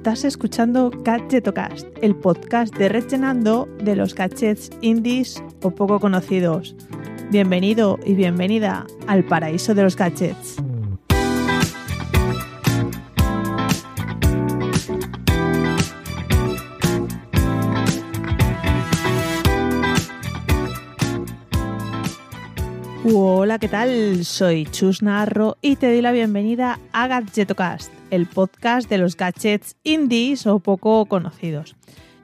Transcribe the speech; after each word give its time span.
Estás 0.00 0.24
escuchando 0.24 0.90
Gadgetocast, 1.04 1.86
el 2.00 2.16
podcast 2.16 2.74
de 2.74 2.88
Rellenando 2.88 3.68
de 3.84 3.94
los 3.94 4.14
gadgets 4.14 4.70
indies 4.80 5.44
o 5.60 5.72
poco 5.72 6.00
conocidos. 6.00 6.74
Bienvenido 7.30 7.98
y 8.06 8.14
bienvenida 8.14 8.86
al 9.08 9.24
paraíso 9.24 9.74
de 9.74 9.82
los 9.82 9.96
gadgets. 9.96 10.56
Hola, 23.12 23.58
¿qué 23.58 23.66
tal? 23.66 24.24
Soy 24.24 24.66
Chus 24.66 25.02
Narro 25.02 25.56
y 25.60 25.74
te 25.76 25.88
doy 25.88 26.00
la 26.00 26.12
bienvenida 26.12 26.78
a 26.92 27.08
Gadgetocast, 27.08 27.92
el 28.10 28.26
podcast 28.26 28.88
de 28.88 28.98
los 28.98 29.16
gadgets 29.16 29.74
indies 29.82 30.46
o 30.46 30.60
poco 30.60 31.06
conocidos. 31.06 31.74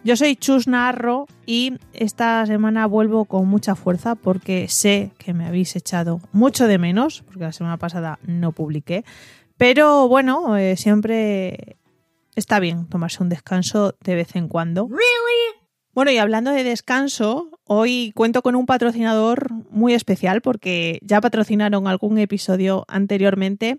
Yo 0.04 0.14
soy 0.14 0.36
Chus 0.36 0.68
Narro 0.68 1.26
y 1.44 1.72
esta 1.92 2.46
semana 2.46 2.86
vuelvo 2.86 3.24
con 3.24 3.48
mucha 3.48 3.74
fuerza 3.74 4.14
porque 4.14 4.68
sé 4.68 5.10
que 5.18 5.34
me 5.34 5.46
habéis 5.46 5.74
echado 5.74 6.20
mucho 6.30 6.68
de 6.68 6.78
menos, 6.78 7.24
porque 7.26 7.44
la 7.44 7.52
semana 7.52 7.78
pasada 7.78 8.20
no 8.22 8.52
publiqué, 8.52 9.04
pero 9.56 10.06
bueno, 10.06 10.56
eh, 10.56 10.76
siempre 10.76 11.78
está 12.36 12.60
bien 12.60 12.86
tomarse 12.88 13.24
un 13.24 13.28
descanso 13.28 13.96
de 14.04 14.14
vez 14.14 14.36
en 14.36 14.46
cuando. 14.46 14.88
Bueno, 15.94 16.10
y 16.12 16.18
hablando 16.18 16.52
de 16.52 16.62
descanso, 16.62 17.55
hoy 17.66 18.12
cuento 18.14 18.42
con 18.42 18.54
un 18.54 18.66
patrocinador 18.66 19.52
muy 19.70 19.94
especial 19.94 20.40
porque 20.40 20.98
ya 21.02 21.20
patrocinaron 21.20 21.86
algún 21.86 22.18
episodio 22.18 22.84
anteriormente 22.88 23.78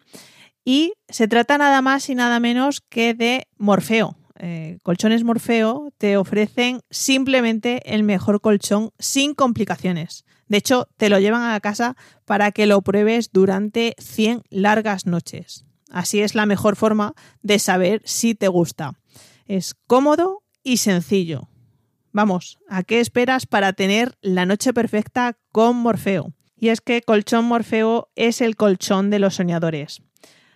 y 0.64 0.94
se 1.08 1.28
trata 1.28 1.58
nada 1.58 1.82
más 1.82 2.10
y 2.10 2.16
nada 2.16 2.40
menos 2.40 2.82
que 2.82 3.14
de 3.14 3.48
Morfeo. 3.58 4.18
Eh, 4.40 4.78
colchones 4.84 5.24
Morfeo 5.24 5.92
te 5.98 6.18
ofrecen 6.18 6.82
simplemente 6.90 7.82
el 7.94 8.04
mejor 8.04 8.42
colchón 8.42 8.92
sin 9.00 9.34
complicaciones. 9.34 10.26
De 10.48 10.58
hecho, 10.58 10.88
te 10.98 11.10
lo 11.10 11.20
llevan 11.20 11.50
a 11.50 11.60
casa 11.60 11.96
para 12.26 12.52
que 12.52 12.68
lo 12.68 12.82
pruebes 12.82 13.32
durante 13.32 13.96
100 13.98 14.44
largas 14.50 15.06
noches. 15.06 15.66
Así 15.90 16.22
es 16.22 16.36
la 16.36 16.46
mejor 16.46 16.76
forma 16.76 17.14
de 17.42 17.60
saber 17.60 18.02
si 18.06 18.36
te 18.36 18.48
gusta. 18.48 18.94
Es 19.46 19.74
cómodo 19.88 20.44
y 20.64 20.78
sencillo. 20.78 21.50
Vamos, 22.18 22.58
¿a 22.68 22.82
qué 22.82 23.00
esperas 23.00 23.46
para 23.46 23.74
tener 23.74 24.18
la 24.22 24.48
noche 24.48 24.74
perfecta 24.74 25.38
con 25.52 25.78
Morfeo? 25.78 26.34
Y 26.56 26.70
es 26.70 26.82
que 26.82 27.04
Colchón 27.04 27.46
Morfeo 27.46 28.10
es 28.16 28.42
el 28.42 28.56
colchón 28.56 29.12
de 29.12 29.20
los 29.20 29.36
soñadores. 29.36 30.02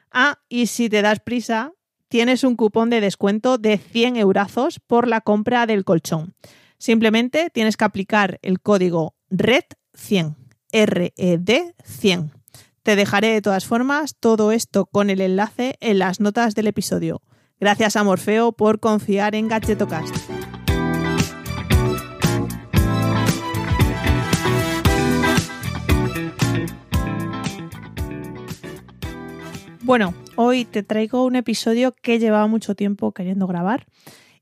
Ah, 0.10 0.40
y 0.50 0.66
si 0.66 0.90
te 0.90 1.04
das 1.04 1.20
prisa, 1.20 1.74
tienes 2.08 2.44
un 2.44 2.56
cupón 2.56 2.90
de 2.90 3.00
descuento 3.00 3.60
de 3.60 3.78
100 3.78 4.16
eurazos 4.16 4.80
por 4.80 5.08
la 5.08 5.22
compra 5.22 5.68
del 5.68 5.86
colchón. 5.86 6.34
Simplemente 6.80 7.52
tienes 7.52 7.78
que 7.78 7.86
aplicar 7.86 8.40
el 8.42 8.60
código 8.60 9.14
RED100, 9.30 10.38
R-E-D 10.72 11.76
100. 11.84 12.32
Te 12.82 12.96
dejaré 12.96 13.34
de 13.34 13.42
todas 13.44 13.68
formas 13.68 14.16
todo 14.20 14.52
esto 14.52 14.88
con 14.88 15.12
el 15.12 15.22
enlace 15.22 15.76
en 15.80 16.00
las 16.00 16.22
notas 16.22 16.56
del 16.56 16.66
episodio. 16.66 17.22
Gracias 17.60 17.98
a 17.98 18.04
Morfeo 18.04 18.52
por 18.52 18.80
confiar 18.80 19.36
en 19.36 19.48
Gadgetocast. 19.48 20.16
Bueno, 29.84 30.14
hoy 30.36 30.66
te 30.66 30.84
traigo 30.84 31.26
un 31.26 31.36
episodio 31.36 31.96
que 32.04 32.20
llevaba 32.20 32.46
mucho 32.46 32.76
tiempo 32.76 33.14
queriendo 33.14 33.48
grabar 33.48 33.88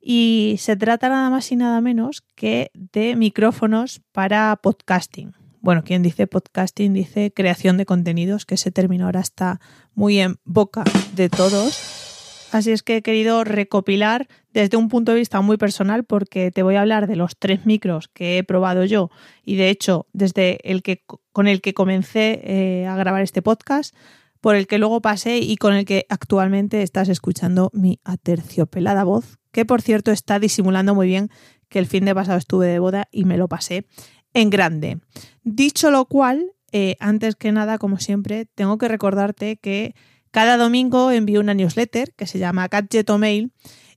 y 0.02 0.56
se 0.60 0.76
trata 0.76 1.08
nada 1.08 1.30
más 1.30 1.50
y 1.54 1.56
nada 1.56 1.80
menos 1.80 2.24
que 2.36 2.72
de 2.74 3.16
micrófonos 3.16 4.02
para 4.12 4.54
podcasting. 4.62 5.34
Bueno, 5.62 5.84
quien 5.86 6.04
dice 6.04 6.28
podcasting 6.28 6.94
dice 6.94 7.32
creación 7.34 7.78
de 7.78 7.86
contenidos, 7.86 8.46
que 8.46 8.56
ese 8.56 8.72
término 8.72 9.06
ahora 9.06 9.22
está 9.22 9.62
muy 9.94 10.20
en 10.20 10.36
boca 10.44 10.84
de 11.16 11.30
todos. 11.30 12.48
Así 12.52 12.72
es 12.72 12.84
que 12.84 12.98
he 12.98 13.02
querido 13.02 13.46
recopilar 13.46 14.28
desde 14.52 14.76
un 14.76 14.90
punto 14.90 15.14
de 15.14 15.20
vista 15.20 15.40
muy 15.40 15.56
personal 15.56 16.04
porque 16.04 16.52
te 16.52 16.64
voy 16.64 16.76
a 16.76 16.82
hablar 16.82 17.08
de 17.08 17.16
los 17.16 17.38
tres 17.38 17.66
micros 17.66 18.10
que 18.10 18.40
he 18.40 18.44
probado 18.44 18.84
yo 18.84 19.10
y 19.46 19.56
de 19.56 19.70
hecho 19.70 20.08
desde 20.12 20.60
el 20.70 20.82
que 20.82 21.04
con 21.32 21.48
el 21.48 21.62
que 21.62 21.74
comencé 21.74 22.42
eh, 22.44 22.88
a 22.88 22.96
grabar 22.96 23.22
este 23.22 23.42
podcast 23.42 23.96
por 24.42 24.56
el 24.56 24.68
que 24.68 24.78
luego 24.78 25.02
pasé 25.02 25.38
y 25.40 25.58
con 25.58 25.74
el 25.74 25.86
que 25.86 26.06
actualmente 26.10 26.82
estás 26.82 27.10
escuchando 27.10 27.70
mi 27.74 28.00
aterciopelada 28.04 29.04
voz, 29.04 29.40
que 29.52 29.66
por 29.66 29.82
cierto 29.82 30.12
está 30.12 30.40
disimulando 30.40 30.96
muy 30.96 31.08
bien 31.08 31.30
que 31.68 31.80
el 31.80 31.88
fin 31.88 32.06
de 32.06 32.16
pasado 32.16 32.38
estuve 32.38 32.68
de 32.68 32.80
boda 32.80 33.08
y 33.12 33.26
me 33.26 33.38
lo 33.38 33.48
pasé 33.48 33.86
en 34.34 34.50
grande. 34.50 35.00
Dicho 35.44 35.92
lo 35.92 36.06
cual, 36.06 36.52
eh, 36.72 36.96
antes 37.00 37.36
que 37.36 37.52
nada, 37.52 37.78
como 37.78 38.00
siempre, 38.00 38.46
tengo 38.46 38.78
que 38.78 38.88
recordarte 38.88 39.58
que 39.58 39.94
cada 40.32 40.58
domingo 40.58 41.12
envío 41.12 41.40
una 41.40 41.54
newsletter 41.54 42.14
que 42.16 42.28
se 42.28 42.40
llama 42.40 42.68
Gadget 42.68 43.10
Mail 43.18 43.52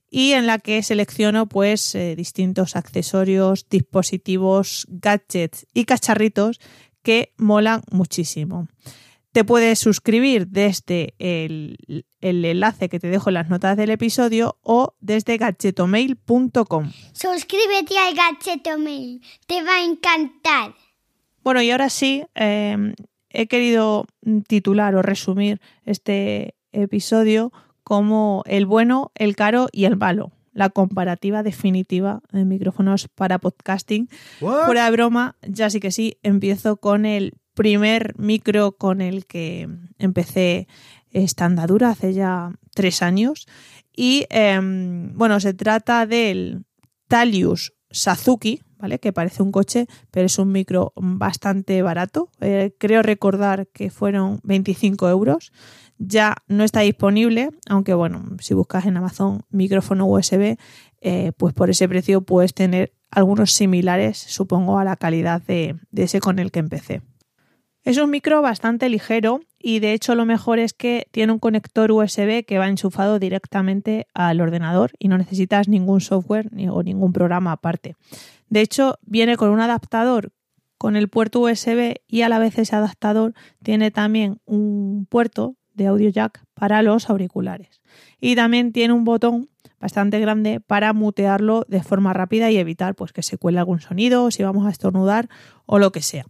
y 0.09 0.33
en 0.33 0.47
la 0.47 0.59
que 0.59 0.81
selecciono 0.83 1.47
pues 1.47 1.95
eh, 1.95 2.15
distintos 2.15 2.75
accesorios, 2.75 3.67
dispositivos, 3.69 4.85
gadgets 4.89 5.65
y 5.73 5.85
cacharritos 5.85 6.59
que 7.01 7.33
molan 7.37 7.81
muchísimo. 7.91 8.67
Te 9.33 9.43
puedes 9.43 9.79
suscribir 9.79 10.47
desde 10.49 11.15
el, 11.17 12.05
enlace 12.21 12.87
que 12.87 12.99
te 12.99 13.07
dejo 13.07 13.31
en 13.31 13.33
las 13.33 13.49
notas 13.49 13.75
del 13.75 13.89
episodio 13.89 14.59
o 14.61 14.93
desde 14.99 15.37
gadgetomail.com. 15.37 16.91
Suscríbete 17.13 17.97
al 17.97 18.13
Gadgetomail, 18.13 19.23
te 19.47 19.63
va 19.63 19.77
a 19.77 19.83
encantar. 19.83 20.75
Bueno, 21.43 21.63
y 21.63 21.71
ahora 21.71 21.89
sí, 21.89 22.23
em, 22.35 22.93
he 23.31 23.47
querido 23.47 24.05
titular 24.47 24.93
o 24.93 25.01
resumir 25.01 25.59
este 25.83 26.53
episodio 26.71 27.51
como 27.83 28.43
el 28.45 28.67
bueno, 28.67 29.11
el 29.15 29.35
caro 29.35 29.67
y 29.71 29.85
el 29.85 29.97
malo. 29.97 30.31
La 30.51 30.69
comparativa 30.69 31.41
definitiva 31.41 32.21
de 32.31 32.45
micrófonos 32.45 33.07
para 33.07 33.39
podcasting. 33.39 34.07
Fuera 34.39 34.85
de 34.85 34.91
broma, 34.91 35.37
ya 35.41 35.71
sí 35.71 35.79
que 35.79 35.89
sí, 35.89 36.19
empiezo 36.21 36.77
con 36.77 37.07
el 37.07 37.33
primer 37.53 38.17
micro 38.17 38.73
con 38.73 39.01
el 39.01 39.25
que 39.25 39.69
empecé 39.97 40.67
esta 41.11 41.45
andadura 41.45 41.91
hace 41.91 42.13
ya 42.13 42.51
tres 42.73 43.01
años. 43.01 43.47
Y 43.95 44.25
em, 44.29 45.15
bueno, 45.15 45.39
se 45.39 45.53
trata 45.53 46.05
del 46.05 46.65
Talius 47.07 47.73
Sazuki, 47.91 48.61
¿vale? 48.77 48.99
Que 48.99 49.13
parece 49.13 49.43
un 49.43 49.51
coche, 49.51 49.87
pero 50.11 50.25
es 50.25 50.39
un 50.39 50.51
micro 50.51 50.93
bastante 50.95 51.81
barato. 51.83 52.29
Eh, 52.41 52.75
creo 52.79 53.03
recordar 53.03 53.67
que 53.67 53.91
fueron 53.91 54.39
25 54.43 55.07
euros. 55.09 55.53
Ya 55.99 56.35
no 56.47 56.63
está 56.63 56.81
disponible, 56.81 57.51
aunque 57.69 57.93
bueno, 57.93 58.25
si 58.39 58.55
buscas 58.55 58.85
en 58.87 58.97
Amazon 58.97 59.43
micrófono 59.51 60.07
USB, 60.07 60.57
eh, 61.01 61.31
pues 61.37 61.53
por 61.53 61.69
ese 61.69 61.87
precio 61.87 62.21
puedes 62.21 62.53
tener 62.55 62.93
algunos 63.11 63.51
similares, 63.51 64.17
supongo, 64.17 64.79
a 64.79 64.83
la 64.83 64.95
calidad 64.95 65.41
de 65.43 65.77
ese 65.95 66.19
con 66.19 66.39
el 66.39 66.51
que 66.51 66.59
empecé. 66.59 67.03
Es 67.83 67.97
un 67.97 68.11
micro 68.11 68.41
bastante 68.41 68.87
ligero 68.87 69.41
y 69.59 69.79
de 69.79 69.91
hecho 69.91 70.15
lo 70.15 70.25
mejor 70.25 70.57
es 70.57 70.73
que 70.73 71.07
tiene 71.11 71.33
un 71.33 71.39
conector 71.39 71.91
USB 71.91 72.45
que 72.45 72.57
va 72.57 72.69
enchufado 72.69 73.19
directamente 73.19 74.07
al 74.13 74.39
ordenador 74.39 74.91
y 74.99 75.09
no 75.09 75.17
necesitas 75.17 75.67
ningún 75.67 75.99
software 75.99 76.47
ni, 76.53 76.69
o 76.69 76.81
ningún 76.81 77.11
programa 77.11 77.51
aparte. 77.51 77.97
De 78.47 78.61
hecho, 78.61 78.99
viene 79.01 79.35
con 79.35 79.49
un 79.49 79.59
adaptador 79.59 80.31
con 80.77 80.95
el 80.95 81.09
puerto 81.09 81.41
USB 81.41 81.95
y 82.07 82.21
a 82.21 82.29
la 82.29 82.39
vez 82.39 82.57
ese 82.57 82.73
adaptador 82.73 83.33
tiene 83.63 83.91
también 83.91 84.39
un 84.45 85.05
puerto 85.09 85.57
de 85.73 85.87
audio 85.87 86.09
jack 86.09 86.41
para 86.53 86.83
los 86.83 87.09
auriculares. 87.09 87.81
Y 88.21 88.37
también 88.37 88.71
tiene 88.71 88.93
un 88.93 89.03
botón 89.03 89.49
bastante 89.81 90.21
grande 90.21 90.61
para 90.61 90.93
mutearlo 90.93 91.65
de 91.67 91.83
forma 91.83 92.13
rápida 92.13 92.49
y 92.49 92.57
evitar 92.57 92.95
pues, 92.95 93.11
que 93.11 93.23
se 93.23 93.37
cuele 93.37 93.59
algún 93.59 93.81
sonido, 93.81 94.31
si 94.31 94.41
vamos 94.41 94.65
a 94.67 94.69
estornudar 94.69 95.27
o 95.65 95.79
lo 95.79 95.91
que 95.91 96.01
sea. 96.01 96.25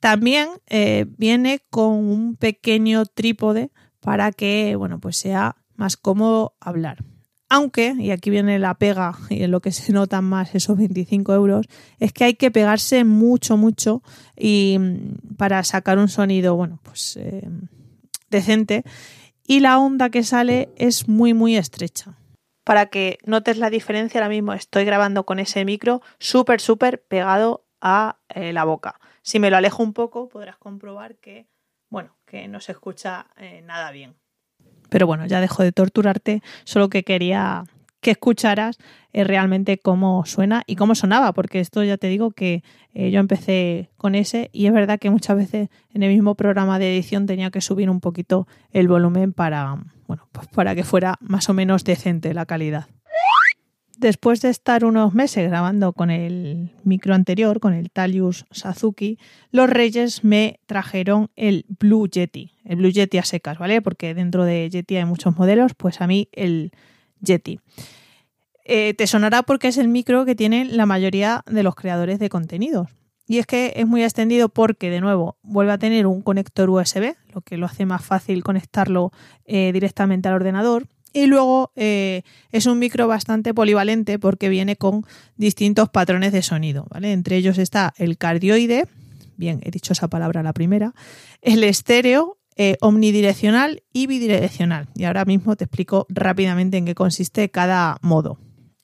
También 0.00 0.48
eh, 0.66 1.06
viene 1.16 1.60
con 1.70 1.92
un 1.92 2.36
pequeño 2.36 3.06
trípode 3.06 3.70
para 4.00 4.30
que 4.32 4.76
bueno, 4.76 5.00
pues 5.00 5.16
sea 5.16 5.56
más 5.74 5.96
cómodo 5.96 6.56
hablar. 6.60 7.04
Aunque, 7.48 7.94
y 7.98 8.10
aquí 8.10 8.30
viene 8.30 8.58
la 8.58 8.74
pega 8.74 9.16
y 9.30 9.42
en 9.44 9.50
lo 9.50 9.60
que 9.60 9.72
se 9.72 9.92
notan 9.92 10.24
más 10.24 10.54
esos 10.54 10.76
25 10.76 11.32
euros, 11.32 11.66
es 11.98 12.12
que 12.12 12.24
hay 12.24 12.34
que 12.34 12.50
pegarse 12.50 13.04
mucho, 13.04 13.56
mucho 13.56 14.02
y 14.36 14.76
mm, 14.78 15.36
para 15.36 15.62
sacar 15.64 15.98
un 15.98 16.08
sonido, 16.08 16.56
bueno, 16.56 16.80
pues 16.82 17.16
eh, 17.16 17.48
decente. 18.30 18.84
Y 19.46 19.60
la 19.60 19.78
onda 19.78 20.10
que 20.10 20.24
sale 20.24 20.70
es 20.76 21.08
muy, 21.08 21.34
muy 21.34 21.56
estrecha. 21.56 22.18
Para 22.64 22.86
que 22.86 23.18
notes 23.24 23.58
la 23.58 23.70
diferencia, 23.70 24.20
ahora 24.20 24.28
mismo 24.28 24.52
estoy 24.52 24.84
grabando 24.84 25.24
con 25.24 25.38
ese 25.38 25.64
micro 25.64 26.02
súper, 26.18 26.60
súper 26.60 27.04
pegado 27.04 27.64
a 27.80 28.18
eh, 28.28 28.52
la 28.52 28.64
boca. 28.64 28.98
Si 29.26 29.40
me 29.40 29.50
lo 29.50 29.56
alejo 29.56 29.82
un 29.82 29.92
poco, 29.92 30.28
podrás 30.28 30.56
comprobar 30.56 31.16
que, 31.16 31.48
bueno, 31.90 32.16
que 32.26 32.46
no 32.46 32.60
se 32.60 32.70
escucha 32.70 33.26
eh, 33.36 33.60
nada 33.60 33.90
bien. 33.90 34.14
Pero 34.88 35.08
bueno, 35.08 35.26
ya 35.26 35.40
dejo 35.40 35.64
de 35.64 35.72
torturarte, 35.72 36.42
solo 36.62 36.88
que 36.88 37.02
quería 37.02 37.64
que 38.00 38.12
escucharas 38.12 38.78
eh, 39.12 39.24
realmente 39.24 39.78
cómo 39.78 40.24
suena 40.26 40.62
y 40.68 40.76
cómo 40.76 40.94
sonaba, 40.94 41.32
porque 41.32 41.58
esto 41.58 41.82
ya 41.82 41.96
te 41.96 42.06
digo 42.06 42.30
que 42.30 42.62
eh, 42.94 43.10
yo 43.10 43.18
empecé 43.18 43.90
con 43.96 44.14
ese 44.14 44.48
y 44.52 44.66
es 44.66 44.72
verdad 44.72 45.00
que 45.00 45.10
muchas 45.10 45.36
veces 45.36 45.70
en 45.92 46.04
el 46.04 46.12
mismo 46.12 46.36
programa 46.36 46.78
de 46.78 46.94
edición 46.94 47.26
tenía 47.26 47.50
que 47.50 47.60
subir 47.60 47.90
un 47.90 47.98
poquito 47.98 48.46
el 48.70 48.86
volumen 48.86 49.32
para, 49.32 49.76
bueno, 50.06 50.28
pues 50.30 50.46
para 50.46 50.76
que 50.76 50.84
fuera 50.84 51.16
más 51.18 51.48
o 51.48 51.52
menos 51.52 51.82
decente 51.82 52.32
la 52.32 52.46
calidad. 52.46 52.86
Después 53.96 54.42
de 54.42 54.50
estar 54.50 54.84
unos 54.84 55.14
meses 55.14 55.48
grabando 55.48 55.94
con 55.94 56.10
el 56.10 56.70
micro 56.84 57.14
anterior, 57.14 57.60
con 57.60 57.72
el 57.72 57.90
Talius 57.90 58.44
Sazuki, 58.50 59.18
los 59.50 59.70
Reyes 59.70 60.22
me 60.22 60.60
trajeron 60.66 61.30
el 61.34 61.64
Blue 61.80 62.06
Yeti, 62.06 62.52
el 62.64 62.76
Blue 62.76 62.90
Yeti 62.90 63.16
a 63.16 63.24
secas, 63.24 63.58
¿vale? 63.58 63.80
Porque 63.80 64.14
dentro 64.14 64.44
de 64.44 64.68
Yeti 64.68 64.96
hay 64.96 65.06
muchos 65.06 65.38
modelos, 65.38 65.72
pues 65.74 66.02
a 66.02 66.06
mí 66.06 66.28
el 66.32 66.72
Yeti. 67.20 67.58
Eh, 68.64 68.92
te 68.94 69.06
sonará 69.06 69.44
porque 69.44 69.68
es 69.68 69.78
el 69.78 69.88
micro 69.88 70.26
que 70.26 70.34
tienen 70.34 70.76
la 70.76 70.84
mayoría 70.84 71.42
de 71.46 71.62
los 71.62 71.74
creadores 71.74 72.18
de 72.18 72.28
contenidos. 72.28 72.88
Y 73.26 73.38
es 73.38 73.46
que 73.46 73.72
es 73.76 73.86
muy 73.86 74.04
extendido 74.04 74.48
porque, 74.48 74.90
de 74.90 75.00
nuevo, 75.00 75.38
vuelve 75.42 75.72
a 75.72 75.78
tener 75.78 76.06
un 76.06 76.20
conector 76.20 76.68
USB, 76.68 77.14
lo 77.32 77.40
que 77.40 77.56
lo 77.56 77.66
hace 77.66 77.86
más 77.86 78.04
fácil 78.04 78.44
conectarlo 78.44 79.10
eh, 79.46 79.72
directamente 79.72 80.28
al 80.28 80.34
ordenador. 80.34 80.86
Y 81.16 81.24
luego 81.24 81.72
eh, 81.76 82.24
es 82.52 82.66
un 82.66 82.78
micro 82.78 83.08
bastante 83.08 83.54
polivalente 83.54 84.18
porque 84.18 84.50
viene 84.50 84.76
con 84.76 85.06
distintos 85.38 85.88
patrones 85.88 86.30
de 86.30 86.42
sonido. 86.42 86.86
¿vale? 86.90 87.14
Entre 87.14 87.36
ellos 87.36 87.56
está 87.56 87.94
el 87.96 88.18
cardioide, 88.18 88.86
bien, 89.38 89.60
he 89.62 89.70
dicho 89.70 89.94
esa 89.94 90.08
palabra 90.08 90.42
la 90.42 90.52
primera, 90.52 90.92
el 91.40 91.64
estéreo, 91.64 92.36
eh, 92.56 92.76
omnidireccional 92.82 93.82
y 93.94 94.08
bidireccional. 94.08 94.88
Y 94.94 95.04
ahora 95.04 95.24
mismo 95.24 95.56
te 95.56 95.64
explico 95.64 96.04
rápidamente 96.10 96.76
en 96.76 96.84
qué 96.84 96.94
consiste 96.94 97.50
cada 97.50 97.96
modo. 98.02 98.38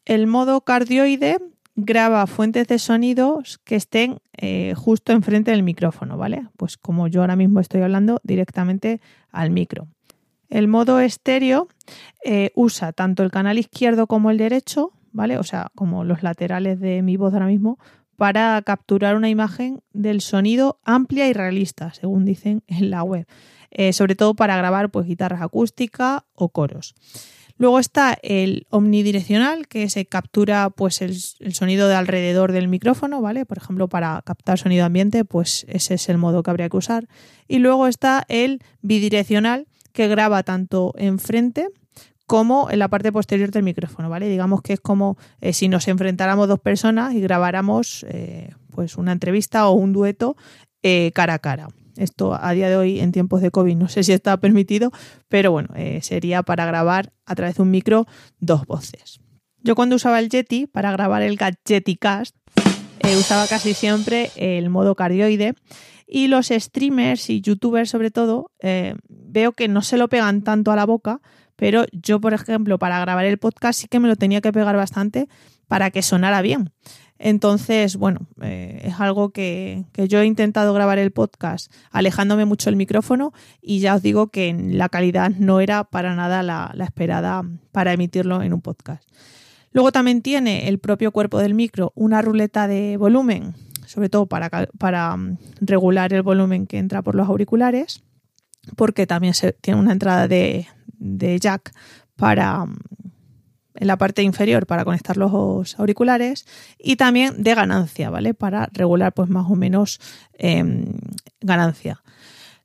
El 0.06 0.26
modo 0.26 0.62
cardioide 0.62 1.36
graba 1.76 2.26
fuentes 2.26 2.66
de 2.66 2.78
sonidos 2.78 3.60
que 3.64 3.76
estén 3.76 4.20
eh, 4.38 4.72
justo 4.74 5.12
enfrente 5.12 5.50
del 5.50 5.62
micrófono, 5.62 6.16
¿vale? 6.16 6.48
Pues 6.56 6.78
como 6.78 7.08
yo 7.08 7.20
ahora 7.20 7.36
mismo 7.36 7.60
estoy 7.60 7.82
hablando 7.82 8.20
directamente 8.22 9.02
al 9.30 9.50
micro. 9.50 9.88
El 10.52 10.68
modo 10.68 11.00
estéreo 11.00 11.66
eh, 12.22 12.50
usa 12.54 12.92
tanto 12.92 13.22
el 13.22 13.30
canal 13.30 13.58
izquierdo 13.58 14.06
como 14.06 14.30
el 14.30 14.36
derecho, 14.36 14.92
¿vale? 15.10 15.38
O 15.38 15.44
sea, 15.44 15.72
como 15.74 16.04
los 16.04 16.22
laterales 16.22 16.78
de 16.78 17.00
mi 17.00 17.16
voz 17.16 17.32
ahora 17.32 17.46
mismo, 17.46 17.78
para 18.16 18.60
capturar 18.60 19.16
una 19.16 19.30
imagen 19.30 19.82
del 19.94 20.20
sonido 20.20 20.78
amplia 20.84 21.26
y 21.26 21.32
realista, 21.32 21.94
según 21.94 22.26
dicen 22.26 22.64
en 22.66 22.90
la 22.90 23.02
web. 23.02 23.26
Eh, 23.70 23.94
sobre 23.94 24.14
todo 24.14 24.34
para 24.34 24.54
grabar 24.58 24.90
pues, 24.90 25.06
guitarras 25.06 25.40
acústicas 25.40 26.20
o 26.34 26.50
coros. 26.50 26.94
Luego 27.56 27.78
está 27.78 28.18
el 28.22 28.66
omnidireccional, 28.68 29.68
que 29.68 29.88
se 29.88 30.04
captura 30.04 30.68
pues, 30.68 31.00
el, 31.00 31.16
el, 31.40 31.54
sonido 31.54 31.88
de 31.88 31.94
alrededor 31.94 32.52
del 32.52 32.68
micrófono, 32.68 33.22
¿vale? 33.22 33.46
Por 33.46 33.56
ejemplo, 33.56 33.88
para 33.88 34.20
captar 34.20 34.58
sonido 34.58 34.84
ambiente, 34.84 35.24
pues 35.24 35.64
ese 35.70 35.94
es 35.94 36.10
el 36.10 36.18
modo 36.18 36.42
que 36.42 36.50
habría 36.50 36.68
que 36.68 36.76
usar. 36.76 37.08
Y 37.48 37.58
luego 37.58 37.86
está 37.86 38.26
el 38.28 38.62
bidireccional, 38.82 39.66
que 39.92 40.08
graba 40.08 40.42
tanto 40.42 40.92
enfrente 40.96 41.68
como 42.26 42.70
en 42.70 42.78
la 42.78 42.88
parte 42.88 43.12
posterior 43.12 43.50
del 43.50 43.62
micrófono, 43.62 44.08
¿vale? 44.08 44.28
Digamos 44.28 44.62
que 44.62 44.74
es 44.74 44.80
como 44.80 45.16
eh, 45.40 45.52
si 45.52 45.68
nos 45.68 45.88
enfrentáramos 45.88 46.48
dos 46.48 46.60
personas 46.60 47.14
y 47.14 47.20
grabáramos 47.20 48.06
eh, 48.08 48.50
pues 48.70 48.96
una 48.96 49.12
entrevista 49.12 49.68
o 49.68 49.72
un 49.72 49.92
dueto 49.92 50.36
eh, 50.82 51.12
cara 51.14 51.34
a 51.34 51.38
cara. 51.38 51.68
Esto 51.96 52.34
a 52.40 52.52
día 52.52 52.70
de 52.70 52.76
hoy, 52.76 53.00
en 53.00 53.12
tiempos 53.12 53.42
de 53.42 53.50
COVID, 53.50 53.76
no 53.76 53.88
sé 53.88 54.02
si 54.02 54.12
está 54.12 54.38
permitido, 54.38 54.90
pero 55.28 55.52
bueno, 55.52 55.68
sería 56.00 56.42
para 56.42 56.64
grabar 56.64 57.12
a 57.26 57.34
través 57.34 57.56
de 57.56 57.62
un 57.62 57.70
micro 57.70 58.06
dos 58.40 58.64
voces. 58.64 59.20
Yo 59.64 59.76
cuando 59.76 59.96
usaba 59.96 60.18
el 60.18 60.28
Yeti 60.28 60.66
para 60.66 60.90
grabar 60.90 61.22
el 61.22 61.36
Gadgety 61.36 61.96
Cast, 61.96 62.34
eh, 63.00 63.16
usaba 63.16 63.46
casi 63.46 63.74
siempre 63.74 64.30
el 64.36 64.70
modo 64.70 64.94
cardioide 64.94 65.54
y 66.14 66.28
los 66.28 66.48
streamers 66.48 67.30
y 67.30 67.40
youtubers 67.40 67.88
sobre 67.88 68.10
todo 68.10 68.50
eh, 68.60 68.96
veo 69.08 69.52
que 69.52 69.66
no 69.66 69.80
se 69.80 69.96
lo 69.96 70.08
pegan 70.08 70.42
tanto 70.42 70.70
a 70.70 70.76
la 70.76 70.84
boca, 70.84 71.22
pero 71.56 71.86
yo 71.90 72.20
por 72.20 72.34
ejemplo 72.34 72.78
para 72.78 73.00
grabar 73.00 73.24
el 73.24 73.38
podcast 73.38 73.80
sí 73.80 73.88
que 73.88 73.98
me 73.98 74.08
lo 74.08 74.16
tenía 74.16 74.42
que 74.42 74.52
pegar 74.52 74.76
bastante 74.76 75.26
para 75.68 75.90
que 75.90 76.02
sonara 76.02 76.42
bien. 76.42 76.70
Entonces, 77.18 77.96
bueno, 77.96 78.26
eh, 78.42 78.82
es 78.84 79.00
algo 79.00 79.30
que, 79.30 79.84
que, 79.92 80.06
yo 80.06 80.20
he 80.20 80.26
intentado 80.26 80.74
grabar 80.74 80.98
el 80.98 81.12
podcast 81.12 81.72
alejándome 81.90 82.44
mucho 82.44 82.68
el 82.68 82.76
micrófono 82.76 83.32
y 83.62 83.78
ya 83.78 83.94
os 83.94 84.02
digo 84.02 84.26
que 84.26 84.54
la 84.54 84.90
calidad 84.90 85.30
no 85.30 85.60
era 85.60 85.84
para 85.84 86.14
nada 86.14 86.42
la, 86.42 86.72
la 86.74 86.84
esperada 86.84 87.42
para 87.70 87.94
emitirlo 87.94 88.42
en 88.42 88.52
un 88.52 88.60
podcast. 88.60 89.08
Luego 89.70 89.92
también 89.92 90.20
tiene 90.20 90.68
el 90.68 90.78
propio 90.78 91.10
cuerpo 91.10 91.38
del 91.38 91.54
micro 91.54 91.92
una 91.94 92.20
ruleta 92.20 92.68
de 92.68 92.98
volumen, 92.98 93.54
sobre 93.92 94.08
todo 94.08 94.24
para, 94.24 94.48
para 94.78 95.18
regular 95.60 96.14
el 96.14 96.22
volumen 96.22 96.66
que 96.66 96.78
entra 96.78 97.02
por 97.02 97.14
los 97.14 97.28
auriculares, 97.28 98.02
porque 98.74 99.06
también 99.06 99.34
se, 99.34 99.52
tiene 99.52 99.78
una 99.78 99.92
entrada 99.92 100.28
de, 100.28 100.66
de 100.96 101.38
jack 101.38 101.72
para 102.16 102.66
en 103.74 103.86
la 103.86 103.98
parte 103.98 104.22
inferior 104.22 104.66
para 104.66 104.86
conectar 104.86 105.18
los 105.18 105.78
auriculares 105.78 106.46
y 106.78 106.96
también 106.96 107.42
de 107.42 107.54
ganancia, 107.54 108.08
¿vale? 108.08 108.32
Para 108.32 108.70
regular 108.72 109.12
pues 109.12 109.28
más 109.28 109.50
o 109.50 109.56
menos 109.56 110.00
eh, 110.38 110.86
ganancia. 111.40 112.02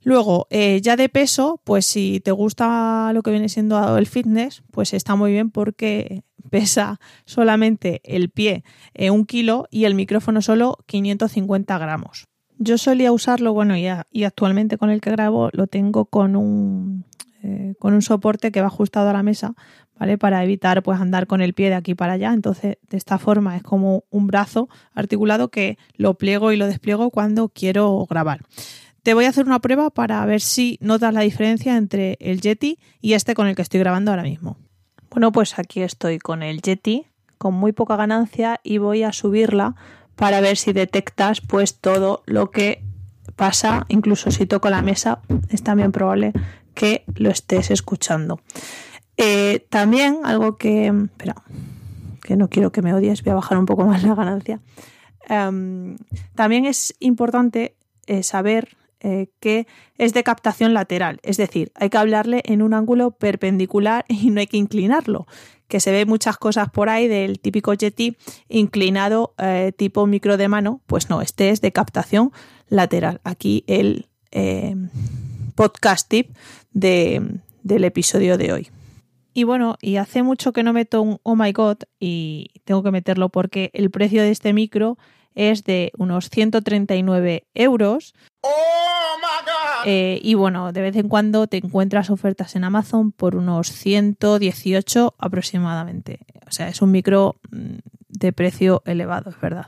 Luego, 0.04 0.48
eh, 0.50 0.80
ya 0.82 0.96
de 0.96 1.10
peso, 1.10 1.60
pues 1.66 1.86
si 1.86 2.22
te 2.22 2.32
gusta 2.32 3.12
lo 3.14 3.22
que 3.22 3.32
viene 3.32 3.50
siendo 3.50 3.98
el 3.98 4.08
fitness, 4.08 4.64
pues 4.72 4.94
está 4.94 5.16
muy 5.16 5.34
bien 5.34 5.52
porque 5.52 6.24
pesa 6.50 7.00
solamente 7.26 8.02
el 8.04 8.30
pie 8.30 8.64
eh, 8.94 9.10
un 9.10 9.26
kilo 9.26 9.68
y 9.72 9.86
el 9.86 9.96
micrófono 9.96 10.42
solo 10.42 10.78
550 10.88 11.78
gramos. 11.78 12.26
Yo 12.60 12.78
solía 12.78 13.12
usarlo, 13.12 13.54
bueno, 13.54 13.78
y, 13.78 13.88
y 14.12 14.24
actualmente 14.24 14.78
con 14.78 14.90
el 14.90 15.02
que 15.02 15.12
grabo 15.12 15.50
lo 15.54 15.68
tengo 15.68 16.06
con 16.06 16.36
un, 16.36 17.06
eh, 17.44 17.76
con 17.80 17.94
un 17.94 18.02
soporte 18.02 18.52
que 18.52 18.62
va 18.62 18.68
ajustado 18.68 19.10
a 19.10 19.14
la 19.14 19.22
mesa, 19.22 19.54
¿vale? 20.00 20.18
Para 20.18 20.44
evitar 20.44 20.82
pues 20.82 21.00
andar 21.00 21.28
con 21.28 21.42
el 21.42 21.54
pie 21.54 21.70
de 21.70 21.76
aquí 21.76 21.94
para 21.94 22.14
allá. 22.14 22.34
Entonces, 22.34 22.78
de 22.90 22.98
esta 22.98 23.20
forma 23.20 23.56
es 23.56 23.64
como 23.64 24.06
un 24.10 24.26
brazo 24.26 24.70
articulado 24.94 25.50
que 25.50 25.78
lo 25.96 26.16
pliego 26.16 26.52
y 26.52 26.58
lo 26.58 26.66
despliego 26.66 27.12
cuando 27.12 27.50
quiero 27.50 28.06
grabar. 28.10 28.42
Te 29.04 29.14
voy 29.14 29.26
a 29.26 29.30
hacer 29.30 29.46
una 29.46 29.60
prueba 29.60 29.92
para 29.92 30.26
ver 30.26 30.42
si 30.42 30.78
notas 30.82 31.14
la 31.14 31.22
diferencia 31.22 31.78
entre 31.78 32.18
el 32.20 32.42
Yeti 32.42 32.80
y 33.00 33.14
este 33.14 33.36
con 33.36 33.48
el 33.48 33.56
que 33.56 33.62
estoy 33.62 33.80
grabando 33.80 34.12
ahora 34.12 34.24
mismo. 34.24 34.58
Bueno, 35.10 35.32
pues 35.32 35.58
aquí 35.58 35.82
estoy 35.82 36.20
con 36.20 36.44
el 36.44 36.62
Yeti 36.62 37.06
con 37.38 37.54
muy 37.54 37.72
poca 37.72 37.96
ganancia 37.96 38.60
y 38.64 38.78
voy 38.78 39.04
a 39.04 39.14
subirla 39.14 39.76
para 40.16 40.42
ver 40.42 40.58
si 40.58 40.74
detectas 40.74 41.42
pues 41.42 41.76
todo 41.76 42.24
lo 42.26 42.52
que 42.52 42.84
pasa, 43.36 43.86
incluso 43.88 44.32
si 44.32 44.46
toco 44.46 44.70
la 44.70 44.82
mesa, 44.82 45.20
es 45.50 45.64
también 45.64 45.92
probable 45.92 46.34
que 46.74 47.04
lo 47.16 47.30
estés 47.30 47.72
escuchando. 47.72 48.42
Eh, 49.18 49.66
también 49.70 50.20
algo 50.24 50.58
que, 50.58 50.88
espera, 50.88 51.36
que 52.24 52.36
no 52.36 52.50
quiero 52.50 52.72
que 52.72 52.82
me 52.82 52.94
odies, 52.94 53.24
voy 53.24 53.32
a 53.32 53.36
bajar 53.36 53.58
un 53.58 53.66
poco 53.66 53.86
más 53.88 54.04
la 54.04 54.16
ganancia. 54.16 54.60
Um, 55.30 55.98
también 56.36 56.66
es 56.66 56.96
importante 57.00 57.76
eh, 58.08 58.24
saber 58.24 58.78
eh, 59.00 59.28
que 59.40 59.68
es 59.98 60.14
de 60.14 60.24
captación 60.24 60.74
lateral, 60.74 61.20
es 61.24 61.38
decir, 61.38 61.72
hay 61.76 61.90
que 61.90 61.98
hablarle 61.98 62.42
en 62.46 62.62
un 62.62 62.74
ángulo 62.74 63.12
perpendicular 63.12 64.06
y 64.10 64.30
no 64.30 64.40
hay 64.40 64.48
que 64.48 64.58
inclinarlo, 64.58 65.28
que 65.68 65.80
se 65.80 65.92
ve 65.92 66.06
muchas 66.06 66.38
cosas 66.38 66.70
por 66.70 66.90
ahí 66.90 67.08
del 67.08 67.40
típico 67.40 67.74
Yeti 67.74 68.16
inclinado 68.50 69.34
eh, 69.38 69.72
tipo 69.76 70.08
micro 70.08 70.38
de 70.38 70.48
mano, 70.48 70.82
pues 70.88 71.10
no, 71.10 71.22
este 71.22 71.50
es 71.50 71.62
de 71.62 71.72
captación 71.72 72.32
lateral. 72.70 73.20
Aquí 73.24 73.64
el 73.68 74.08
eh, 74.32 74.76
podcast 75.56 76.08
tip 76.08 76.36
de, 76.72 77.40
del 77.64 77.84
episodio 77.84 78.38
de 78.38 78.54
hoy. 78.54 78.70
Y 79.34 79.44
bueno, 79.44 79.78
y 79.82 79.98
hace 79.98 80.24
mucho 80.24 80.52
que 80.52 80.64
no 80.64 80.74
meto 80.74 81.02
un 81.02 81.20
Oh 81.24 81.36
My 81.36 81.52
God 81.52 81.78
y 82.00 82.48
tengo 82.64 82.82
que 82.82 82.92
meterlo 82.92 83.30
porque 83.30 83.70
el 83.74 83.92
precio 83.92 84.24
de 84.24 84.32
este 84.32 84.52
micro 84.52 84.98
es 85.36 85.64
de 85.64 85.92
unos 85.98 86.30
139 86.30 87.46
euros. 87.54 88.16
Eh, 89.86 90.20
y 90.22 90.34
bueno, 90.34 90.72
de 90.72 90.82
vez 90.82 90.96
en 90.96 91.08
cuando 91.08 91.48
te 91.48 91.58
encuentras 91.58 92.10
ofertas 92.10 92.56
en 92.56 92.64
Amazon 92.64 93.12
por 93.12 93.36
unos 93.36 93.68
118 93.68 95.16
aproximadamente. 95.18 96.20
O 96.48 96.52
sea, 96.52 96.70
es 96.70 96.82
un 96.82 96.92
micro 96.92 97.36
mm, 97.52 97.78
de 98.10 98.34
precio 98.34 98.82
elevado, 98.86 99.30
es 99.30 99.40
verdad. 99.40 99.68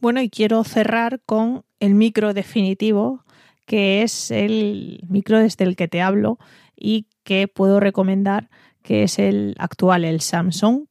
Bueno, 0.00 0.20
y 0.20 0.28
quiero 0.28 0.64
cerrar 0.64 1.20
con 1.24 1.64
el 1.80 1.94
micro 1.94 2.34
definitivo, 2.34 3.24
que 3.66 4.02
es 4.02 4.30
el 4.30 5.00
micro 5.08 5.38
desde 5.38 5.64
el 5.64 5.76
que 5.76 5.88
te 5.88 6.02
hablo 6.02 6.38
y 6.76 7.06
que 7.22 7.48
puedo 7.48 7.80
recomendar, 7.80 8.50
que 8.82 9.04
es 9.04 9.18
el 9.18 9.54
actual, 9.58 10.04
el 10.04 10.20
Samsung 10.20 10.86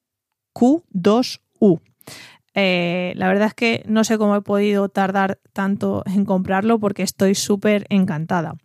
Q2U. 0.53 1.82
Eh, 2.55 3.13
la 3.15 3.27
verdad 3.27 3.48
es 3.48 3.53
que 3.53 3.83
no 3.88 4.03
sé 4.03 4.17
cómo 4.17 4.36
he 4.36 4.41
podido 4.41 4.89
tardar 4.89 5.39
tanto 5.53 6.03
en 6.05 6.25
comprarlo 6.25 6.79
porque 6.79 7.03
estoy 7.03 7.36
súper 7.36 7.86
encantada. 7.89 8.55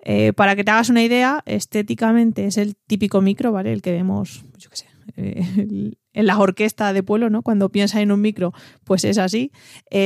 Eh, 0.00 0.32
para 0.34 0.54
que 0.56 0.64
te 0.64 0.70
hagas 0.70 0.90
una 0.90 1.02
idea, 1.02 1.42
estéticamente 1.46 2.46
es 2.46 2.58
el 2.58 2.76
típico 2.76 3.20
micro, 3.20 3.52
¿vale? 3.52 3.72
El 3.72 3.82
que 3.82 3.92
vemos, 3.92 4.44
yo 4.58 4.70
qué 4.70 4.76
sé, 4.76 4.86
eh, 5.16 5.92
en 6.12 6.26
las 6.26 6.38
orquestas 6.38 6.92
de 6.94 7.02
pueblo, 7.02 7.30
¿no? 7.30 7.42
Cuando 7.42 7.70
piensas 7.70 8.00
en 8.00 8.12
un 8.12 8.20
micro, 8.20 8.52
pues 8.84 9.04
es 9.04 9.18
así. 9.18 9.50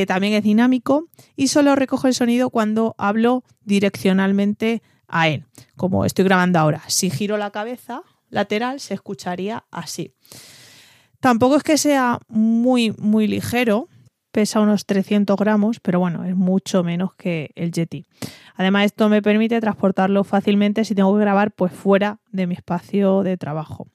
También 0.06 0.34
es 0.34 0.42
dinámico 0.42 1.08
y 1.36 1.48
solo 1.48 1.74
recoge 1.74 2.08
el 2.08 2.14
sonido 2.14 2.50
cuando 2.50 2.94
hablo 2.96 3.44
direccionalmente 3.64 4.82
a 5.08 5.28
él, 5.28 5.44
como 5.76 6.04
estoy 6.04 6.24
grabando 6.24 6.58
ahora. 6.58 6.82
Si 6.86 7.10
giro 7.10 7.36
la 7.36 7.50
cabeza 7.50 8.02
lateral, 8.30 8.80
se 8.80 8.94
escucharía 8.94 9.64
así. 9.70 10.14
Tampoco 11.20 11.56
es 11.56 11.62
que 11.62 11.78
sea 11.78 12.20
muy, 12.28 12.94
muy 12.98 13.26
ligero, 13.26 13.88
pesa 14.30 14.60
unos 14.60 14.86
300 14.86 15.36
gramos, 15.36 15.80
pero 15.80 15.98
bueno, 15.98 16.24
es 16.24 16.36
mucho 16.36 16.84
menos 16.84 17.14
que 17.14 17.50
el 17.56 17.72
Yeti. 17.72 18.04
Además, 18.54 18.86
esto 18.86 19.08
me 19.08 19.22
permite 19.22 19.60
transportarlo 19.60 20.22
fácilmente 20.22 20.84
si 20.84 20.94
tengo 20.94 21.12
que 21.14 21.20
grabar 21.20 21.52
pues 21.52 21.72
fuera 21.72 22.20
de 22.30 22.46
mi 22.46 22.54
espacio 22.54 23.22
de 23.22 23.36
trabajo. 23.36 23.88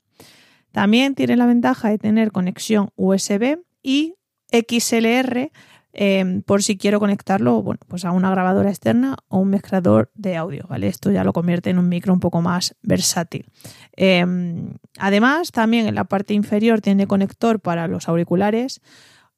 También 0.72 1.16
tiene 1.16 1.38
la 1.38 1.46
ventaja 1.46 1.90
de 1.90 1.98
tener 1.98 2.32
conexión 2.32 2.90
USB 2.96 3.60
y 3.82 4.16
XLR 4.52 5.52
em, 5.94 6.42
por 6.42 6.64
si 6.64 6.78
quiero 6.78 7.00
conectarlo 7.00 7.62
bueno, 7.62 7.80
pues 7.88 8.04
a 8.06 8.12
una 8.12 8.30
grabadora 8.32 8.70
externa 8.70 9.16
o 9.28 9.40
un 9.40 9.50
mezclador 9.50 10.12
de 10.16 10.36
audio. 10.36 10.66
¿vale? 10.68 10.88
Esto 10.88 11.12
ya 11.12 11.24
lo 11.24 11.34
convierte 11.34 11.70
en 11.70 11.80
un 11.80 11.88
micro 11.88 12.14
un 12.14 12.20
poco 12.20 12.42
más 12.42 12.76
versátil. 12.82 13.46
Em, 13.94 14.78
además, 14.98 15.52
también 15.52 15.88
en 15.88 15.96
la 15.96 16.04
parte 16.04 16.34
inferior 16.34 16.82
tiene 16.82 17.08
conector 17.08 17.60
para 17.60 17.88
los 17.88 18.10
auriculares 18.10 18.82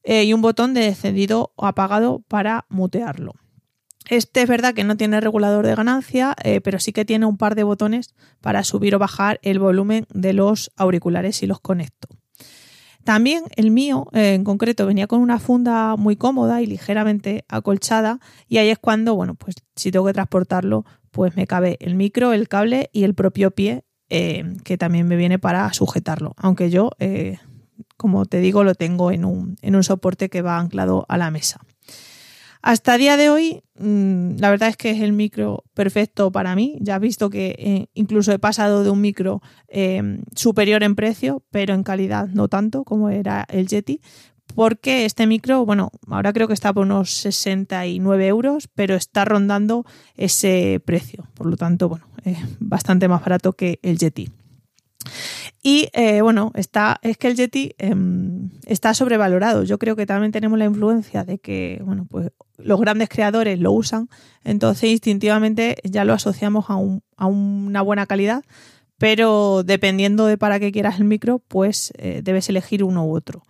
eh, 0.03 0.23
y 0.23 0.33
un 0.33 0.41
botón 0.41 0.73
de 0.73 0.87
encendido 0.87 1.51
o 1.55 1.65
apagado 1.65 2.23
para 2.27 2.65
mutearlo. 2.69 3.33
Este 4.07 4.43
es 4.43 4.47
verdad 4.47 4.75
que 4.75 4.83
no 4.83 4.97
tiene 4.97 5.19
regulador 5.19 5.65
de 5.65 5.73
ganancia, 5.73 6.35
eh, 6.43 6.61
pero 6.61 6.79
sí 6.79 6.93
que 6.93 7.05
tiene 7.05 7.25
un 7.25 7.37
par 7.37 7.55
de 7.55 7.63
botones 7.63 8.13
para 8.39 8.63
subir 8.63 8.93
o 8.95 8.99
bajar 8.99 9.39
el 9.41 9.57
volumen 9.57 10.05
de 10.13 10.33
los 10.33 10.71
auriculares 10.75 11.37
si 11.37 11.47
los 11.47 11.59
conecto. 11.59 12.07
También 13.05 13.43
el 13.55 13.71
mío, 13.71 14.07
eh, 14.11 14.33
en 14.33 14.43
concreto, 14.43 14.85
venía 14.85 15.07
con 15.07 15.21
una 15.21 15.39
funda 15.39 15.95
muy 15.95 16.17
cómoda 16.17 16.61
y 16.61 16.65
ligeramente 16.65 17.45
acolchada 17.47 18.19
y 18.49 18.57
ahí 18.57 18.69
es 18.69 18.79
cuando, 18.79 19.15
bueno, 19.15 19.35
pues 19.35 19.55
si 19.75 19.91
tengo 19.91 20.05
que 20.07 20.13
transportarlo, 20.13 20.85
pues 21.11 21.35
me 21.37 21.47
cabe 21.47 21.77
el 21.79 21.95
micro, 21.95 22.33
el 22.33 22.49
cable 22.49 22.89
y 22.91 23.03
el 23.03 23.13
propio 23.13 23.51
pie 23.51 23.85
eh, 24.09 24.57
que 24.63 24.77
también 24.77 25.07
me 25.07 25.15
viene 25.15 25.39
para 25.39 25.71
sujetarlo. 25.71 26.33
Aunque 26.35 26.69
yo, 26.69 26.89
como 27.95 28.25
te 28.25 28.39
digo, 28.39 28.63
lo 28.63 28.75
tengo 28.75 29.11
en 29.11 29.23
un, 29.23 29.55
en 29.61 29.75
un 29.75 29.83
soporte 29.83 30.29
que 30.29 30.41
va 30.41 30.57
anclado 30.57 31.05
a 31.07 31.17
la 31.17 31.31
mesa. 31.31 31.61
Hasta 32.65 32.97
día 32.97 33.15
de 33.15 33.29
hoy, 33.29 33.61
mm, 33.77 34.37
la 34.39 34.49
verdad 34.49 34.69
es 34.69 34.75
que 34.75 34.89
es 34.89 34.99
el 34.99 35.13
micro 35.13 35.63
perfecto 35.75 36.31
para 36.31 36.55
mí. 36.55 36.79
Ya 36.81 36.95
has 36.95 36.99
visto 36.99 37.29
que 37.29 37.55
eh, 37.59 37.89
incluso 37.93 38.31
he 38.31 38.39
pasado 38.39 38.83
de 38.83 38.89
un 38.89 39.01
micro 39.01 39.43
em, 39.67 40.23
superior 40.35 40.81
en 40.81 40.95
precio, 40.95 41.43
pero 41.51 41.75
en 41.75 41.83
calidad 41.83 42.27
no 42.29 42.47
tanto 42.47 42.83
como 42.83 43.11
era 43.11 43.45
el 43.49 43.67
Yeti, 43.67 44.01
porque 44.55 45.05
este 45.05 45.27
micro, 45.27 45.63
bueno, 45.63 45.91
ahora 46.07 46.33
creo 46.33 46.47
que 46.47 46.55
está 46.55 46.73
por 46.73 46.87
unos 46.87 47.11
69 47.11 48.25
euros, 48.25 48.67
pero 48.73 48.95
está 48.95 49.25
rondando 49.25 49.85
ese 50.15 50.81
precio. 50.83 51.27
Por 51.35 51.45
lo 51.45 51.57
tanto, 51.57 51.87
bueno, 51.87 52.07
es 52.23 52.39
bastante 52.57 53.07
más 53.07 53.21
barato 53.21 53.53
que 53.53 53.77
el 53.83 53.99
Yeti. 53.99 54.31
Y 55.67 55.89
eh, 55.93 56.21
bueno, 56.21 56.51
está, 56.53 56.99
es 57.01 57.17
que 57.17 57.27
el 57.27 57.35
Yeti 57.35 57.73
em, 57.79 58.51
está 58.67 58.93
sobrevalorado. 58.93 59.63
Yo 59.63 59.79
creo 59.79 59.95
que 59.95 60.05
también 60.05 60.31
tenemos 60.31 60.59
la 60.59 60.65
influencia 60.65 61.23
de 61.23 61.39
que 61.39 61.81
bueno, 61.83 62.05
pues 62.07 62.29
los 62.59 62.79
grandes 62.79 63.09
creadores 63.09 63.59
lo 63.59 63.71
usan, 63.71 64.07
entonces 64.43 64.91
instintivamente 64.91 65.77
ya 65.83 66.05
lo 66.05 66.13
asociamos 66.13 66.65
a, 66.67 66.75
una 67.25 67.81
buena 67.81 68.05
calidad, 68.05 68.43
pero 68.99 69.63
dependiendo 69.63 70.27
de 70.27 70.37
para 70.37 70.59
qué 70.59 70.71
quieras 70.71 70.99
el 70.99 71.05
micro, 71.05 71.39
pues 71.39 71.91
eh, 71.97 72.21
debes 72.23 72.47
elegir 72.47 72.83
uno 72.83 73.03
u 73.03 73.15
otro. 73.15 73.41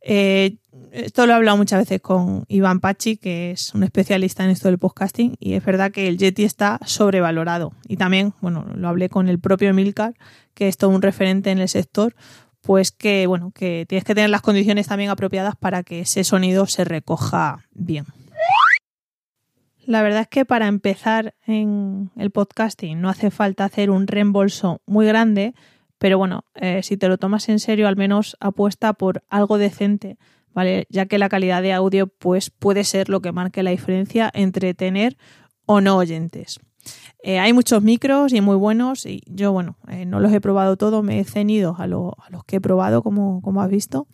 Eh, 0.00 0.56
esto 0.94 1.26
lo 1.26 1.32
he 1.32 1.36
hablado 1.36 1.56
muchas 1.56 1.80
veces 1.80 2.00
con 2.00 2.44
Iván 2.48 2.78
Pachi, 2.78 3.16
que 3.16 3.50
es 3.50 3.74
un 3.74 3.82
especialista 3.82 4.44
en 4.44 4.50
esto 4.50 4.68
del 4.68 4.78
podcasting, 4.78 5.36
y 5.40 5.54
es 5.54 5.64
verdad 5.64 5.90
que 5.90 6.06
el 6.06 6.18
Yeti 6.18 6.44
está 6.44 6.78
sobrevalorado. 6.86 7.72
Y 7.88 7.96
también, 7.96 8.32
bueno, 8.40 8.64
lo 8.76 8.88
hablé 8.88 9.08
con 9.08 9.28
el 9.28 9.40
propio 9.40 9.70
Emilcar, 9.70 10.14
que 10.54 10.68
es 10.68 10.76
todo 10.76 10.90
un 10.90 11.02
referente 11.02 11.50
en 11.50 11.58
el 11.58 11.68
sector, 11.68 12.14
pues 12.60 12.92
que, 12.92 13.26
bueno, 13.26 13.50
que 13.52 13.86
tienes 13.88 14.04
que 14.04 14.14
tener 14.14 14.30
las 14.30 14.40
condiciones 14.40 14.86
también 14.86 15.10
apropiadas 15.10 15.56
para 15.56 15.82
que 15.82 16.00
ese 16.00 16.22
sonido 16.22 16.66
se 16.66 16.84
recoja 16.84 17.64
bien. 17.72 18.06
La 19.84 20.00
verdad 20.00 20.22
es 20.22 20.28
que 20.28 20.44
para 20.44 20.68
empezar 20.68 21.34
en 21.46 22.10
el 22.16 22.30
podcasting 22.30 23.00
no 23.00 23.10
hace 23.10 23.30
falta 23.30 23.64
hacer 23.64 23.90
un 23.90 24.06
reembolso 24.06 24.80
muy 24.86 25.06
grande, 25.06 25.54
pero 25.98 26.18
bueno, 26.18 26.44
eh, 26.54 26.82
si 26.82 26.96
te 26.96 27.08
lo 27.08 27.18
tomas 27.18 27.48
en 27.48 27.58
serio, 27.58 27.88
al 27.88 27.96
menos 27.96 28.36
apuesta 28.40 28.94
por 28.94 29.24
algo 29.28 29.58
decente, 29.58 30.16
¿vale? 30.54 30.86
Ya 30.88 31.06
que 31.06 31.18
la 31.18 31.28
calidad 31.28 31.62
de 31.62 31.72
audio 31.72 32.06
pues, 32.06 32.50
puede 32.50 32.84
ser 32.84 33.08
lo 33.08 33.20
que 33.20 33.32
marque 33.32 33.62
la 33.62 33.70
diferencia 33.70 34.30
entre 34.32 34.74
tener 34.74 35.16
o 35.66 35.80
no 35.80 35.96
oyentes. 35.96 36.60
Eh, 37.22 37.38
hay 37.38 37.52
muchos 37.52 37.82
micros 37.82 38.32
y 38.32 38.40
muy 38.40 38.56
buenos 38.56 39.06
y 39.06 39.22
yo, 39.26 39.52
bueno, 39.52 39.78
eh, 39.88 40.04
no 40.04 40.20
los 40.20 40.32
he 40.32 40.40
probado 40.40 40.76
todos, 40.76 41.02
me 41.02 41.18
he 41.18 41.24
cenido 41.24 41.74
a, 41.78 41.86
los 41.86 42.14
que 42.46 42.56
he 42.56 42.60
probado, 42.60 43.02
como, 43.02 43.40
como 43.40 43.62
has 43.62 43.70
visto, 43.70 44.06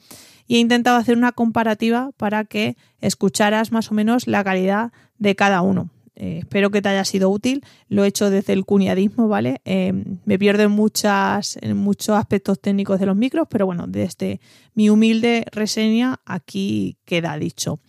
y 0.47 0.57
he 0.57 0.59
intentado 0.61 0.97
hacer 0.97 1.17
una 1.17 1.33
comparativa 1.33 2.11
para 2.17 2.45
que 2.45 2.77
escucharas 3.01 3.73
más 3.73 3.91
o 3.91 3.95
menos 3.95 4.29
la 4.29 4.45
calidad 4.45 4.93
de 5.19 5.35
cada 5.35 5.63
uno. 5.63 5.91
Eh, 6.23 6.41
espero 6.41 6.71
que 6.71 6.83
te 6.83 6.91
haya 6.91 7.07
sido 7.07 7.31
útil. 7.31 7.65
Lo 7.89 8.05
he 8.05 8.09
hecho 8.09 8.29
desde 8.29 8.53
el 8.53 8.67
cuñadismo, 8.67 9.27
¿vale? 9.27 9.63
Eh, 9.65 10.05
me 10.27 10.39
pierdo 10.39 10.65
en, 10.65 10.71
muchas, 10.71 11.59
muchos 11.75 12.15
aspectos 12.15 12.61
técnicos 12.61 13.01
de 13.01 13.07
los 13.07 13.17
micros, 13.17 13.49
pero 13.49 13.65
bueno, 13.65 13.87
desde 13.89 14.39
mi 14.75 14.91
humilde 14.91 15.47
reseña 15.51 16.21
aquí 16.27 16.99
queda 17.07 17.39
dicho. 17.39 17.81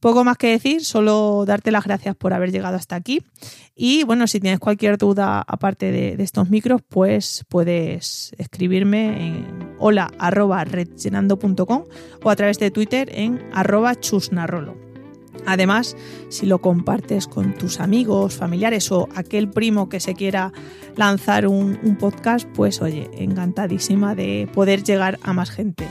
Poco 0.00 0.24
más 0.24 0.38
que 0.38 0.48
decir, 0.48 0.82
solo 0.82 1.44
darte 1.46 1.70
las 1.70 1.84
gracias 1.84 2.16
por 2.16 2.32
haber 2.32 2.52
llegado 2.52 2.76
hasta 2.76 2.96
aquí. 2.96 3.22
Y 3.76 4.04
bueno, 4.04 4.26
si 4.28 4.40
tienes 4.40 4.60
cualquier 4.60 4.96
duda 4.96 5.44
aparte 5.46 5.92
de, 5.92 6.22
estos 6.22 6.48
micros, 6.48 6.80
pues 6.88 7.44
puedes 7.50 8.34
escribirme 8.38 9.28
en 9.28 9.74
hola 9.78 10.10
o 12.22 12.30
a 12.30 12.36
través 12.36 12.58
de 12.58 12.70
Twitter 12.70 13.10
en 13.12 13.42
arroba 13.52 13.94
chusnarrolo. 13.94 14.83
Además, 15.46 15.96
si 16.28 16.46
lo 16.46 16.60
compartes 16.60 17.26
con 17.26 17.52
tus 17.54 17.80
amigos, 17.80 18.34
familiares 18.34 18.90
o 18.92 19.08
aquel 19.14 19.48
primo 19.48 19.88
que 19.88 20.00
se 20.00 20.14
quiera 20.14 20.52
lanzar 20.96 21.46
un, 21.46 21.78
podcast, 21.98 22.48
pues 22.54 22.80
oye, 22.80 23.10
encantadísima 23.14 24.14
de 24.14 24.48
poder 24.52 24.82
llegar 24.82 25.18
a 25.22 25.32
más 25.32 25.50
gente. 25.50 25.86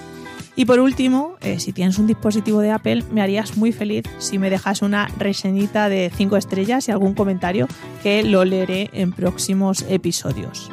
Y 0.56 0.66
por 0.66 0.80
último, 0.80 1.36
eh, 1.42 1.60
si 1.60 1.74
tienes 1.74 1.98
un 1.98 2.06
dispositivo 2.06 2.60
de 2.60 2.72
Apple, 2.72 3.04
me 3.12 3.22
harías 3.22 3.58
muy 3.58 3.72
feliz 3.72 4.04
si 4.20 4.38
me 4.38 4.52
dejas 4.52 4.84
una 4.84 5.08
reseñita 5.18 5.90
de 5.90 6.12
5 6.16 6.38
estrellas 6.38 6.88
y 6.88 6.92
algún 6.92 7.16
comentario 7.16 7.68
que 8.04 8.24
lo 8.24 8.46
leeré 8.46 8.90
en 8.94 9.14
próximos 9.14 9.84
episodios. 9.90 10.72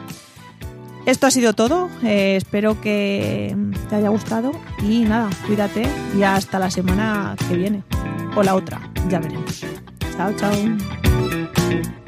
Esto 1.06 1.26
ha 1.26 1.30
sido 1.30 1.54
todo, 1.54 1.88
eh, 2.04 2.36
espero 2.36 2.78
que 2.80 3.56
te 3.88 3.96
haya 3.96 4.10
gustado 4.10 4.52
y 4.86 5.00
nada, 5.00 5.30
cuídate 5.46 5.88
y 6.16 6.22
hasta 6.24 6.58
la 6.58 6.70
semana 6.70 7.36
que 7.48 7.56
viene 7.56 7.82
o 8.37 8.42
la 8.42 8.54
otra, 8.54 8.80
ya 9.08 9.20
veremos. 9.20 9.64
Chao, 10.16 10.32
chao. 10.37 12.00